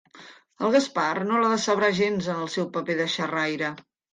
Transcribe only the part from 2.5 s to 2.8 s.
seu